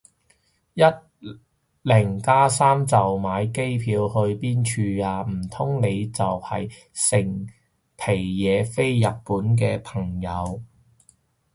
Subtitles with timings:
[0.73, 0.81] 一
[1.83, 4.65] 零加三就買機票去邊
[4.97, 5.21] 處啊？
[5.21, 7.45] 唔通你就係成
[7.97, 10.63] 皮嘢飛日本嘅朋友